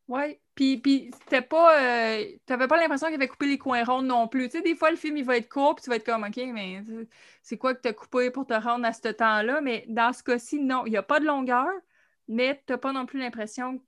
[0.08, 0.40] Ouais.
[0.54, 1.80] Puis, puis c'était pas.
[2.18, 4.48] euh, T'avais pas l'impression qu'il avait coupé les coins ronds non plus.
[4.48, 6.24] Tu sais, des fois, le film, il va être court, puis tu vas être comme,
[6.24, 6.82] OK, mais
[7.42, 9.60] c'est quoi que t'as coupé pour te rendre à ce temps-là?
[9.62, 11.68] Mais dans ce cas-ci, non, il n'y a pas de longueur,
[12.28, 13.82] mais t'as pas non plus l'impression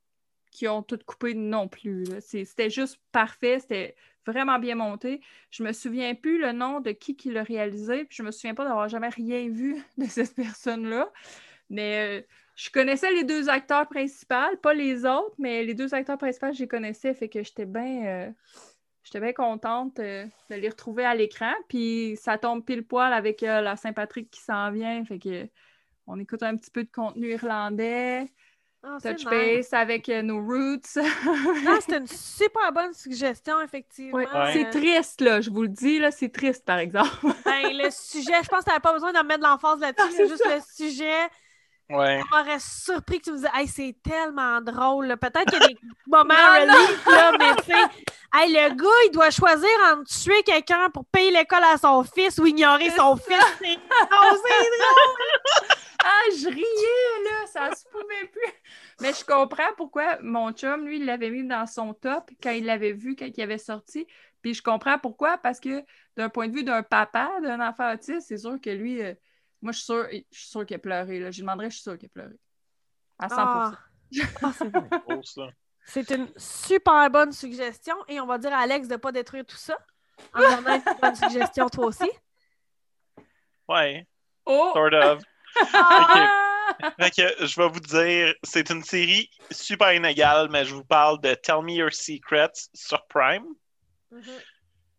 [0.50, 2.06] qu'ils ont tout coupé non plus.
[2.20, 3.94] C'était juste parfait, c'était
[4.26, 5.20] vraiment bien monté.
[5.50, 8.54] Je me souviens plus le nom de qui qui l'a réalisé, puis je me souviens
[8.54, 11.12] pas d'avoir jamais rien vu de cette personne-là.
[11.70, 12.26] Mais euh,
[12.56, 16.60] je connaissais les deux acteurs principaux, pas les autres, mais les deux acteurs principaux, je
[16.60, 18.30] les connaissais, fait que j'étais bien euh,
[19.04, 21.52] j'étais bien contente euh, de les retrouver à l'écran.
[21.68, 25.46] Puis ça tombe pile poil avec euh, la Saint-Patrick qui s'en vient, fait que
[26.06, 28.26] on écoute un petit peu de contenu irlandais,
[28.82, 30.96] Ah, c'est touch base avec nos roots.
[31.64, 34.16] Non, c'était une super bonne suggestion, effectivement.
[34.16, 34.52] Ouais, Ouais.
[34.54, 37.10] C'est triste, là, je vous le dis, là, c'est triste, par exemple.
[37.44, 40.00] Ben, le sujet, je pense que tu pas besoin de mettre de l'emphase là-dessus.
[40.06, 41.28] Ah, là, c'est juste le sujet
[41.88, 42.20] Ouais.
[42.32, 45.16] m'aurait surpris que tu me dises Hey, c'est tellement drôle.
[45.18, 47.84] Peut-être qu'il y a des moments relief, là, mais tu sais,
[48.34, 52.38] hey, le gars, il doit choisir entre tuer quelqu'un pour payer l'école à son fils
[52.38, 53.56] ou ignorer son fils.
[53.62, 53.78] C'est
[54.12, 55.76] oh, c'est drôle.
[56.08, 58.52] Ah, je riais, là, ça se pouvait plus.
[59.00, 62.64] Mais je comprends pourquoi mon chum, lui, il l'avait mis dans son top quand il
[62.64, 64.06] l'avait vu, quand il avait sorti.
[64.40, 65.82] Puis je comprends pourquoi, parce que
[66.16, 69.14] d'un point de vue d'un papa, d'un enfant autiste, c'est sûr que lui, euh,
[69.62, 71.18] moi, je suis sûre, je suis sûre qu'il a pleuré.
[71.18, 71.30] Là.
[71.30, 72.34] Je lui demanderais, je suis sûre qu'il a pleuré.
[73.18, 73.72] À 100 Ah.
[74.42, 74.52] Ah,
[75.84, 79.44] c'est une super bonne suggestion et on va dire à Alex de ne pas détruire
[79.44, 79.76] tout ça.
[80.34, 82.10] En donnant une bonne suggestion, toi aussi.
[83.68, 84.06] Ouais,
[84.44, 84.70] Oh!
[84.74, 85.22] sort of.
[85.72, 86.30] Ah!
[87.00, 91.20] Fait que je vais vous dire, c'est une série super inégale, mais je vous parle
[91.20, 93.46] de Tell Me Your Secrets sur Prime.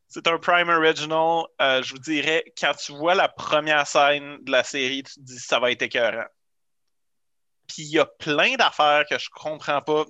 [0.08, 1.46] C'est un Prime Original.
[1.62, 5.20] Euh, je vous dirais, quand tu vois la première scène de la série, tu te
[5.20, 6.28] dis ça va être écœurant.
[7.67, 10.06] Puis il y a plein d'affaires que je comprends pas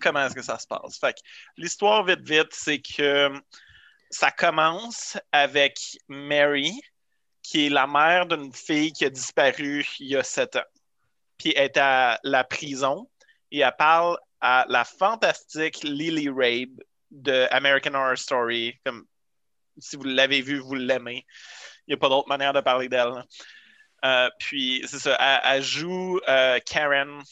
[0.00, 0.98] comment est-ce que ça se passe.
[0.98, 1.16] Fait
[1.56, 3.32] l'histoire, vite, vite, c'est que
[4.10, 6.78] ça commence avec Mary,
[7.42, 10.68] qui est la mère d'une fille qui a disparu il y a sept ans.
[11.38, 13.08] Puis elle est à la prison
[13.50, 16.80] et elle parle à la fantastique Lily Rabe
[17.10, 18.78] de American Horror Story.
[19.80, 21.24] Si vous l'avez vu, vous l'aimez.
[21.86, 23.24] Il n'y a pas d'autre manière de parler d'elle.
[24.04, 27.22] Euh, puis c'est ça, elle, joue euh, Karen,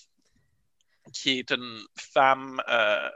[1.12, 3.08] qui est une femme euh,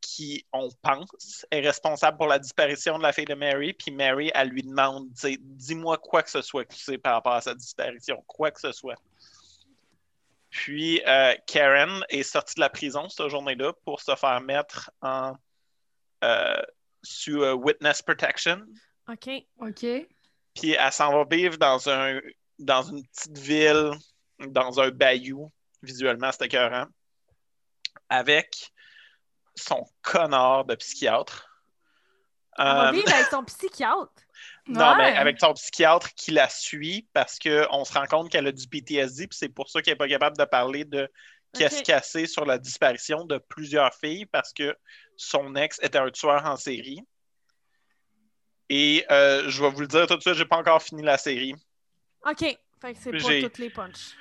[0.00, 3.74] qui, on pense, est responsable pour la disparition de la fille de Mary.
[3.74, 7.34] Puis Mary, elle lui demande, dis-moi quoi que ce soit que tu sais par rapport
[7.34, 8.96] à sa disparition, quoi que ce soit.
[10.50, 11.02] Puis
[11.46, 15.34] Karen est sortie de la prison cette journée-là pour se faire mettre en
[17.02, 18.62] sous euh, witness protection.
[19.08, 19.28] OK.
[19.60, 19.86] OK.
[20.54, 22.20] Puis elle s'en va vivre dans un
[22.58, 23.90] dans une petite ville,
[24.40, 25.52] dans un bayou.
[25.82, 26.86] Visuellement, c'était écœurant.
[28.08, 28.70] Avec
[29.54, 31.44] son connard de psychiatre.
[32.58, 34.12] On va Euh, vivre avec son psychiatre.
[34.66, 34.96] non, Ouais.
[34.96, 38.66] mais avec son psychiatre qui la suit parce qu'on se rend compte qu'elle a du
[38.66, 41.08] PTSD, puis c'est pour ça qu'elle n'est pas capable de parler de
[41.54, 41.84] qu'est-ce Ok.
[41.84, 44.76] cassé sur la disparition de plusieurs filles parce que
[45.16, 47.00] son ex était un tueur en série.
[48.68, 51.18] Et euh, je vais vous le dire tout de suite, j'ai pas encore fini la
[51.18, 51.54] série.
[52.26, 52.40] OK.
[52.80, 54.14] Fait que c'est pas toutes les punches.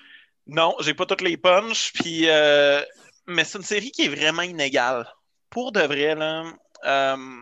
[0.47, 2.81] Non, j'ai pas toutes les punches, puis euh,
[3.27, 5.05] mais c'est une série qui est vraiment inégale.
[5.49, 6.45] Pour de vrai, là,
[6.85, 7.41] euh,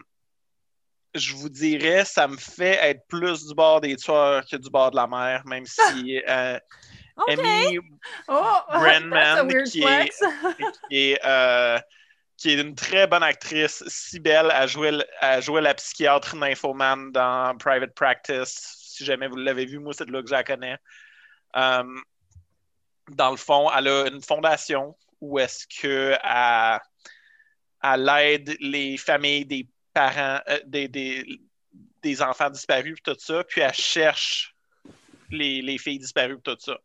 [1.14, 4.92] je vous dirais, ça me fait être plus du bord des tueurs que du bord
[4.92, 6.20] de la mer, même si
[7.18, 7.40] euh, OK.
[7.40, 7.80] Amy,
[8.28, 8.60] Oh!
[9.72, 10.20] Qui flex.
[10.90, 11.80] qui est, euh,
[12.38, 17.12] qui est une très bonne actrice, si belle, à jouer, à jouer la psychiatre nymphomane
[17.12, 18.76] dans Private Practice.
[18.80, 20.78] Si jamais vous l'avez vu, moi, c'est de là que je la connais.
[21.56, 21.84] Euh,
[23.10, 26.18] dans le fond, elle a une fondation où est-ce que
[27.84, 31.40] elle, aide les familles des parents, euh, des, des,
[32.02, 34.56] des enfants disparus, puis tout ça, puis elle cherche
[35.30, 36.78] les, les filles disparues, tout ça.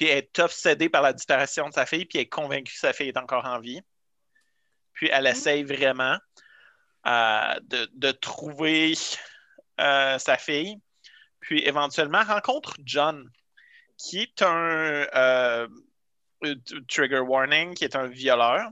[0.00, 2.78] Puis elle est obsédée par la disparition de sa fille, puis elle est convaincue que
[2.78, 3.82] sa fille est encore en vie.
[4.94, 6.16] Puis elle essaye vraiment
[7.06, 8.94] euh, de, de trouver
[9.78, 10.80] euh, sa fille.
[11.40, 13.30] Puis éventuellement, elle rencontre John,
[13.98, 15.68] qui est un euh,
[16.88, 18.70] trigger warning, qui est un violeur,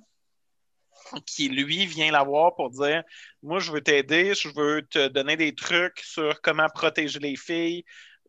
[1.27, 3.03] qui lui vient la voir pour dire
[3.43, 7.85] Moi, je veux t'aider, je veux te donner des trucs sur comment protéger les filles,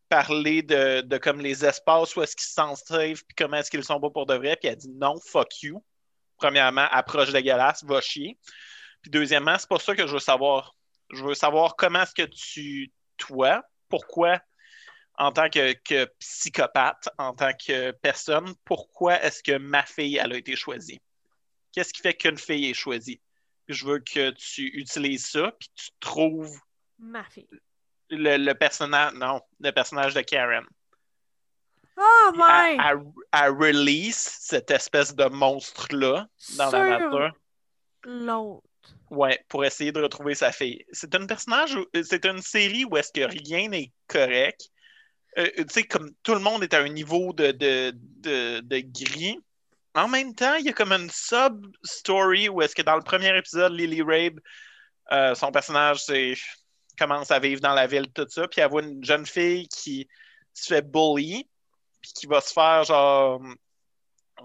[0.09, 3.99] parler de, de comme les espaces où est-ce qu'ils safe, puis comment est-ce qu'ils sont
[3.99, 4.57] beaux pour de vrai.
[4.59, 5.83] Puis elle dit non, fuck you.
[6.37, 8.37] Premièrement, approche dégueulasse, va chier.
[9.01, 10.75] Puis deuxièmement, c'est pas ça que je veux savoir.
[11.11, 14.41] Je veux savoir comment est-ce que tu, toi, pourquoi,
[15.17, 20.33] en tant que, que psychopathe, en tant que personne, pourquoi est-ce que ma fille, elle
[20.33, 20.99] a été choisie?
[21.71, 23.21] Qu'est-ce qui fait qu'une fille est choisie?
[23.65, 26.57] Puis je veux que tu utilises ça, puis tu trouves
[26.99, 27.47] Ma fille.
[28.09, 30.65] Le, le personnage, non, le personnage de Karen.
[31.97, 32.77] Oh, my!
[33.33, 37.33] elle release cette espèce de monstre-là dans la nature.
[38.05, 38.63] L'autre.
[39.09, 40.85] Ouais, pour essayer de retrouver sa fille.
[40.91, 44.69] C'est un personnage, où- c'est une série où est-ce que rien n'est correct.
[45.37, 48.79] Euh, tu sais, comme tout le monde est à un niveau de, de, de, de
[48.79, 49.39] gris.
[49.95, 53.35] En même temps, il y a comme une sub-story où est-ce que dans le premier
[53.37, 54.39] épisode, Lily Rabe,
[55.11, 56.35] euh, son personnage, c'est
[56.99, 60.07] commence à vivre dans la ville, tout ça, puis elle voit une jeune fille qui
[60.53, 61.49] se fait bully,
[62.01, 63.41] puis qui va se faire genre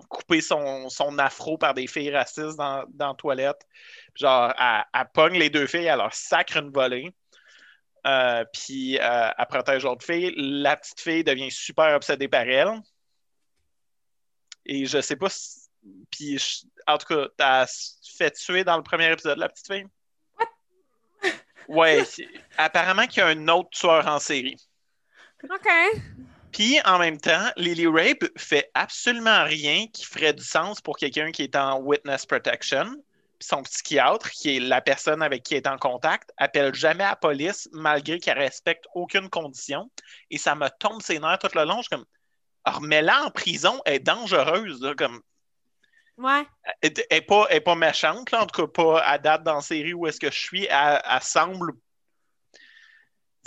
[0.09, 3.61] couper son, son afro par des filles racistes dans, dans la toilette.
[4.15, 7.15] Genre, elle, elle pogne les deux filles, elle leur sacre une volée.
[8.07, 10.33] Euh, puis euh, elle protège l'autre fille.
[10.37, 12.81] La petite fille devient super obsédée par elle.
[14.67, 15.61] Et je sais pas si.
[16.11, 17.67] Puis, je- en tout cas, t'as
[18.17, 19.87] fait tuer dans le premier épisode, la petite fille?
[21.69, 22.05] Ouais,
[22.57, 24.57] apparemment qu'il y a un autre tueur en série.
[25.45, 25.69] OK.
[26.53, 31.33] Puis en même temps, Lily Rape fait absolument rien qui ferait du sens pour quelqu'un
[31.33, 32.85] qui est en witness protection.
[33.41, 37.03] Puis son psychiatre, qui est la personne avec qui elle est en contact, appelle jamais
[37.03, 39.91] la police malgré qu'elle respecte aucune condition.
[40.31, 41.79] Et ça me tombe ses nerfs tout le long.
[41.79, 42.07] Je suis comme,
[42.65, 44.81] remets-la en prison, elle est dangereuse.
[44.81, 45.21] là, comme,
[46.17, 46.45] Ouais.
[46.81, 49.57] elle n'est pas, elle est pas méchante, là, en tout cas pas à date dans
[49.57, 50.65] la série où est-ce que je suis.
[50.67, 51.73] Elle, elle semble.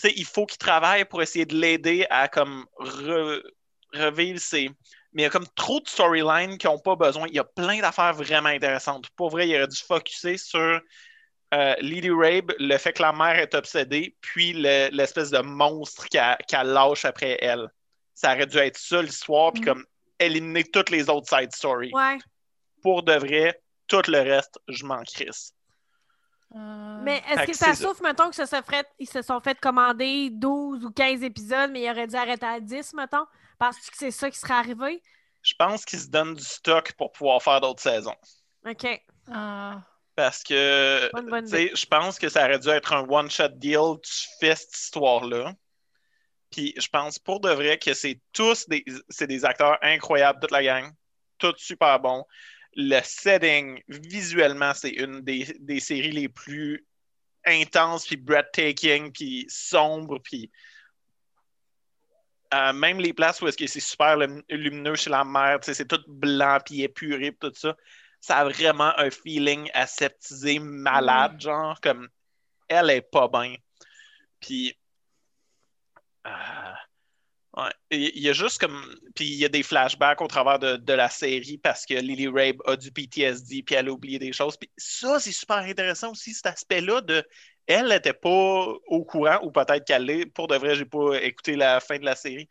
[0.03, 3.41] Il faut qu'il travaille pour essayer de l'aider à comme re-
[3.93, 4.69] revivre ses.
[5.13, 7.27] Mais il y a comme trop de storylines qui n'ont pas besoin.
[7.29, 9.09] Il y a plein d'affaires vraiment intéressantes.
[9.15, 10.79] Pour vrai, il aurait dû focuser sur
[11.53, 16.05] euh, Lily Rabe, le fait que la mère est obsédée, puis le- l'espèce de monstre
[16.09, 17.69] qu'elle qu'elle lâche après elle.
[18.13, 19.65] Ça aurait dû être ça l'histoire, puis Mm.
[19.65, 19.85] comme
[20.19, 22.17] éliminer toutes les autres side stories Ouais.
[22.81, 25.53] Pour de vrai, tout le reste, je m'en crisse.
[26.55, 29.39] Euh, Mais est-ce que que ça souffre, mettons, que ça se ferait, ils se sont
[29.41, 33.25] fait commander 12 ou 15 épisodes, mais ils auraient dû arrêter à 10, mettons?
[33.59, 35.01] Penses-tu que c'est ça qui serait arrivé?
[35.41, 38.15] Je pense qu'ils se donnent du stock pour pouvoir faire d'autres saisons.
[38.65, 38.85] OK.
[39.31, 39.81] ah.
[40.15, 43.99] Parce que, je pense que ça aurait dû être un one-shot deal.
[44.01, 45.53] Tu fais cette histoire-là.
[46.49, 50.51] Puis je pense pour de vrai que c'est tous des, c'est des acteurs incroyables, toute
[50.51, 50.91] la gang.
[51.37, 52.25] Tout super bon.
[52.77, 56.85] Le setting, visuellement, c'est une des, des séries les plus
[57.45, 60.51] intenses, puis breathtaking, puis sombre, puis
[62.53, 65.65] euh, même les places où est-ce que c'est super lum- lumineux chez la mer, tu
[65.65, 67.75] sais, c'est tout blanc puis épuré puis tout ça,
[68.21, 72.07] ça a vraiment un feeling aseptisé, malade, genre, comme
[72.67, 73.55] elle est pas bien.
[74.39, 74.77] Puis,
[76.25, 76.73] euh,
[77.57, 78.81] ouais, il y a juste comme,
[79.15, 82.27] puis il y a des flashbacks au travers de, de la série parce que Lily
[82.27, 84.57] Rabe a du PTSD puis elle a oublié des choses.
[84.57, 87.23] Puis ça, c'est super intéressant aussi, cet aspect-là de
[87.67, 90.25] elle n'était pas au courant, ou peut-être qu'elle l'est.
[90.25, 92.47] Pour de vrai, j'ai pas écouté la fin de la série.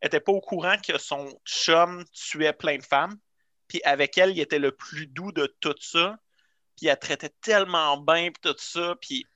[0.00, 3.18] Elle n'était pas au courant que son chum tuait plein de femmes.
[3.66, 6.16] Puis avec elle, il était le plus doux de tout ça.
[6.76, 8.94] Puis elle traitait tellement bien, tout ça.
[9.00, 9.26] Puis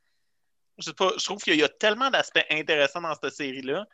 [0.78, 3.86] je sais pas, je trouve qu'il y a tellement d'aspects intéressants dans cette série-là.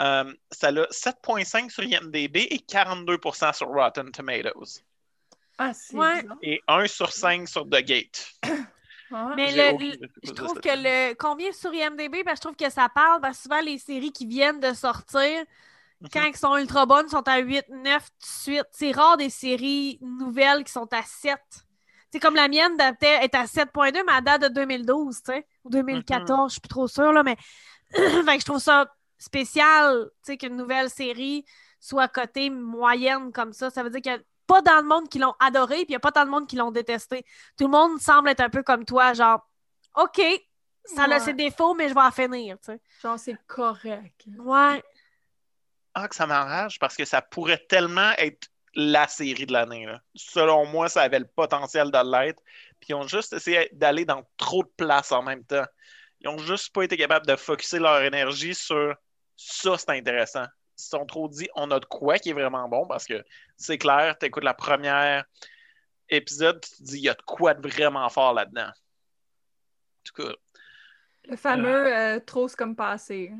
[0.00, 4.82] Euh, ça a 7.5 sur IMDb et 42% sur Rotten Tomatoes.
[5.58, 6.24] Ah, c'est Ouais.
[6.42, 8.28] Et 1 sur 5 sur The Gate.
[9.12, 9.32] Ah.
[9.36, 11.14] Mais le- je trouve que le.
[11.14, 12.24] Combien sur IMDB?
[12.24, 13.20] Ben, je trouve que ça parle.
[13.20, 15.44] Parce que souvent, les séries qui viennent de sortir,
[16.00, 16.08] Mhm.
[16.12, 18.66] quand elles sont ultra bonnes, sont à 8, 9 tout de suite.
[18.72, 21.38] C'est rare des séries nouvelles qui sont à 7.
[22.10, 25.70] C'est comme la mienne est à 7.2, mais elle date de 2012, tu sais, ou
[25.70, 27.36] 2014, je suis plus trop sûre, là, mais
[27.92, 27.98] fait
[28.36, 28.86] que je trouve ça
[29.18, 31.44] spécial, tu sais, qu'une nouvelle série
[31.80, 33.70] soit cotée moyenne comme ça.
[33.70, 35.92] Ça veut dire qu'il n'y a pas tant de monde qui l'ont adoré, puis il
[35.92, 37.24] n'y a pas tant de monde qui l'ont détesté.
[37.56, 39.48] Tout le monde semble être un peu comme toi, genre,
[39.96, 40.20] OK,
[40.84, 42.80] ça a ses défauts, mais je vais en finir, tu sais.
[43.02, 44.24] Genre, c'est correct.
[44.38, 44.82] Ouais.
[45.94, 49.86] Ah, que ça m'enrage parce que ça pourrait tellement être la série de l'année.
[50.14, 52.42] Selon moi, ça avait le potentiel de l'être.
[52.80, 55.64] Puis ils ont juste essayé d'aller dans trop de places en même temps.
[56.24, 58.96] Ils ont juste pas été capables de focuser leur énergie sur
[59.36, 60.46] ça, c'est intéressant.
[60.78, 63.22] Ils se sont trop dit, on a de quoi qui est vraiment bon parce que
[63.56, 65.24] c'est clair, tu écoutes la première
[66.08, 68.68] épisode, tu te dis, il y a de quoi de vraiment fort là-dedans.
[68.68, 70.32] En tout cas,
[71.24, 73.30] Le fameux euh, trop c'est comme passé.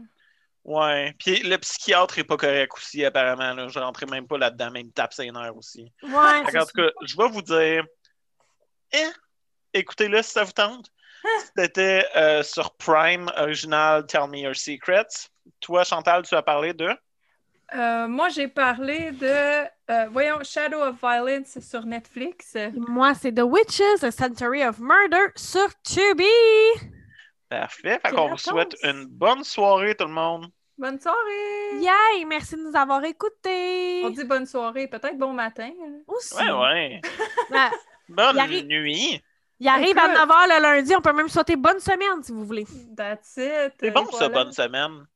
[0.64, 1.14] ouais.
[1.18, 3.54] Puis le psychiatre est pas correct aussi, apparemment.
[3.54, 3.68] Là.
[3.68, 5.90] Je rentrais même pas là-dedans, mais il me tape ses nerfs aussi.
[6.02, 6.42] Ouais.
[6.52, 7.84] Qu'en tout cas, je vais vous dire,
[8.92, 9.10] eh,
[9.72, 10.90] écoutez-le si ça vous tente.
[11.56, 15.28] C'était euh, sur Prime original Tell Me Your Secrets.
[15.60, 16.90] Toi, Chantal, tu as parlé de?
[17.74, 22.56] Euh, moi, j'ai parlé de, euh, voyons, Shadow of Violence sur Netflix.
[22.76, 26.24] Moi, c'est The Witches, A Century of Murder sur Tubi.
[27.48, 27.98] Parfait.
[28.04, 30.46] Fait qu'on vous souhaite une bonne soirée, tout le monde.
[30.76, 31.78] Bonne soirée!
[31.80, 32.24] Yay!
[32.26, 34.02] Merci de nous avoir écoutés.
[34.04, 35.70] On dit bonne soirée, peut-être bon matin.
[35.70, 36.00] hein.
[36.08, 36.34] Aussi.
[36.34, 37.00] Ouais, ouais.
[38.08, 39.22] Bonne nuit.
[39.60, 40.28] Il arrive à Écoute.
[40.28, 40.94] 9h le lundi.
[40.96, 42.66] On peut même souhaiter bonne semaine si vous voulez.
[42.96, 43.72] That's it.
[43.80, 44.44] C'est bon, ça, voilà.
[44.44, 45.06] bonne semaine.